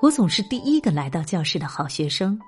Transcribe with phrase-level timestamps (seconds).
[0.00, 2.40] 我总是第一个来到教室的好学生。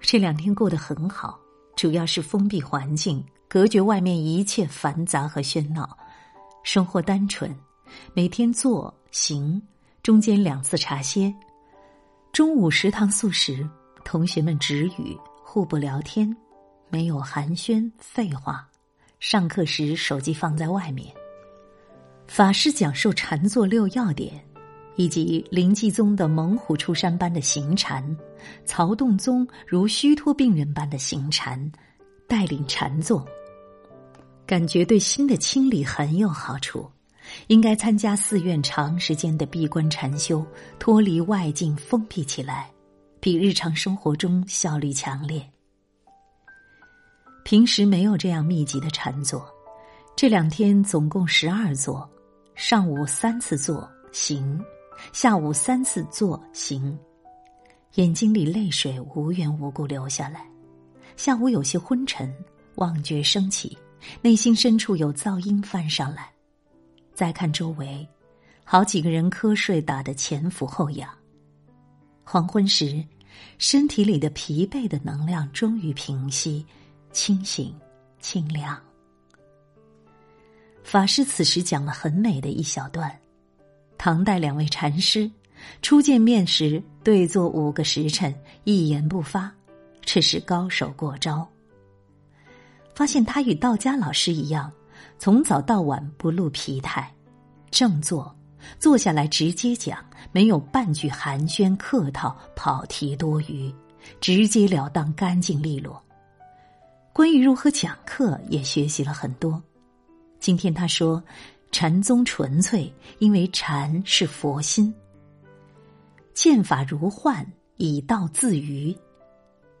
[0.00, 1.36] 这两天过得很好，
[1.74, 5.98] 主要是封闭环境，隔绝外面一切繁杂和喧闹，
[6.62, 7.52] 生活单纯。
[8.14, 9.60] 每天坐行，
[10.04, 11.34] 中间两次茶歇。
[12.32, 13.68] 中午食堂素食，
[14.04, 16.34] 同学们直语，互不聊天，
[16.88, 18.68] 没有寒暄废话。
[19.18, 21.12] 上课时手机放在外面。
[22.28, 24.45] 法师讲授禅坐六要点，
[24.96, 28.04] 以及灵济宗的猛虎出山般的行禅，
[28.64, 31.70] 曹洞宗如虚脱病人般的行禅，
[32.26, 33.24] 带领禅坐，
[34.46, 36.90] 感觉对心的清理很有好处。
[37.48, 40.46] 应该参加寺院长时间的闭关禅修，
[40.78, 42.70] 脱离外境封闭起来，
[43.18, 45.44] 比日常生活中效率强烈。
[47.44, 49.44] 平时没有这样密集的禅坐，
[50.16, 52.08] 这两天总共十二座，
[52.54, 54.64] 上午三次坐行，
[55.12, 56.98] 下午三次坐行，
[57.94, 60.46] 眼睛里泪水无缘无故流下来，
[61.16, 62.32] 下午有些昏沉，
[62.76, 63.76] 妄觉升起，
[64.20, 66.30] 内心深处有噪音翻上来。
[67.14, 68.06] 再看周围，
[68.64, 71.08] 好几个人瞌睡打得前俯后仰。
[72.22, 73.02] 黄昏时，
[73.58, 76.66] 身体里的疲惫的能量终于平息，
[77.12, 77.74] 清醒、
[78.20, 78.78] 清凉。
[80.82, 83.10] 法师此时讲了很美的一小段：
[83.98, 85.30] 唐代两位禅师
[85.82, 89.52] 初见面时对坐五个时辰，一言不发，
[90.02, 91.46] 这是高手过招。
[92.94, 94.70] 发现他与道家老师一样。
[95.18, 97.10] 从早到晚不露疲态，
[97.70, 98.34] 正坐，
[98.78, 103.72] 坐下来直接讲，没有半句寒暄客套、跑题多余，
[104.20, 106.02] 直截了当、干净利落。
[107.14, 109.62] 关于如何讲课，也学习了很多。
[110.38, 111.22] 今天他说，
[111.70, 114.94] 禅宗纯粹，因为禅是佛心，
[116.32, 118.96] 剑法如幻，以道自娱。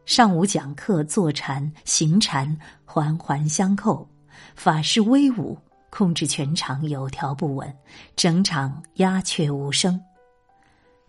[0.04, 4.06] 上午讲课，坐禅、行禅，环环相扣。
[4.54, 5.58] 法师威武，
[5.88, 7.74] 控制全场有条不紊，
[8.14, 9.98] 整场鸦雀无声。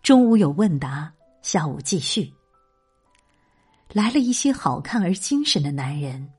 [0.02, 2.34] 中午有问答，下午继续。
[3.92, 6.30] 来了一些好看而精神的男人，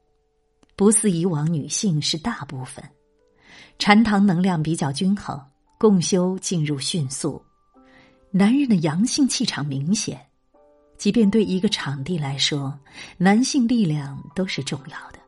[0.74, 2.82] 不似以往女性是大部分。
[3.78, 5.40] 禅堂能量比较均衡，
[5.78, 7.40] 共修进入迅速。
[8.30, 10.20] 男人的阳性气场明显，
[10.98, 12.76] 即便对一个场地来说，
[13.16, 15.18] 男性力量都是重要的。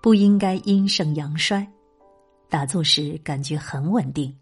[0.00, 1.66] 不应该阴盛阳衰，
[2.48, 4.34] 打坐时感觉很稳定。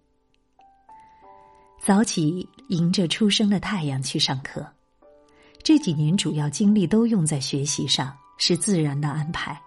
[1.80, 4.66] 早起迎着初升的太阳去上课，
[5.62, 9.58] 这几年主要精力都用在学习上，是自然的安排。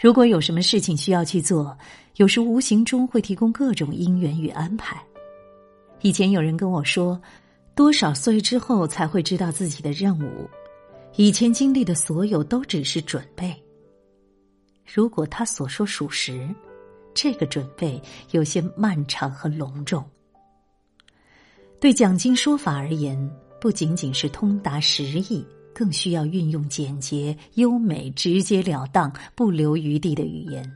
[0.00, 1.76] 如果有什么事情需要去做，
[2.16, 5.02] 有时无形中会提供各种因缘与安排。
[6.02, 7.20] 以前有人跟我说，
[7.74, 10.48] 多少岁之后才会知道自己的任务？
[11.16, 13.52] 以前经历的所有都只是准备。
[14.86, 16.48] 如果他所说属实，
[17.12, 20.04] 这个准备有些漫长和隆重。
[21.80, 23.18] 对讲经说法而言，
[23.60, 25.44] 不仅仅是通达实意，
[25.78, 30.68] 更需要运用简洁、优美、直截了当、不留余地的语言。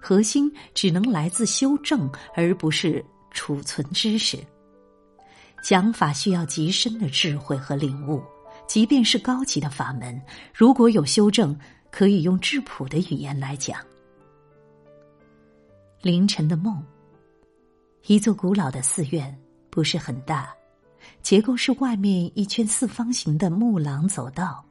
[0.00, 4.38] 核心只能来自修正，而不是储存知识。
[5.62, 8.22] 讲法需要极深的智慧和领悟，
[8.66, 10.18] 即便是高级的法门，
[10.54, 11.54] 如果有修正。
[11.92, 13.84] 可以用质朴的语言来讲。
[16.02, 16.80] 凌晨的梦。
[18.06, 19.36] 一座古老的寺院，
[19.70, 20.54] 不是很大，
[21.22, 24.64] 结构是外面一圈四方形的木廊走道，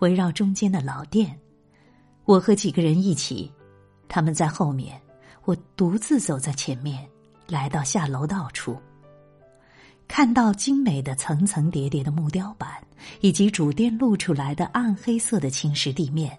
[0.00, 1.38] 围绕中间的老殿。
[2.24, 3.50] 我和几个人一起，
[4.08, 5.00] 他们在后面，
[5.44, 7.08] 我独自走在前面，
[7.46, 8.76] 来到下楼道处。
[10.08, 12.68] 看到精美的层层叠叠的木雕板，
[13.20, 16.36] 以及主殿露出来的暗黑色的青石地面。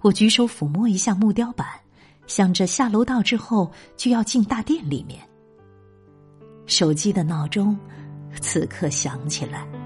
[0.00, 1.66] 我举手抚摸一下木雕板，
[2.26, 5.20] 想着下楼道之后就要进大殿里面。
[6.66, 7.78] 手机的闹钟
[8.40, 9.83] 此刻想起来。